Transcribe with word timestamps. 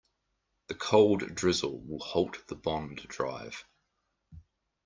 The 0.65 0.73
cold 0.73 1.35
drizzle 1.35 1.79
will 1.81 1.99
halt 1.99 2.47
the 2.47 2.55
bond 2.55 3.07
drive. 3.07 3.65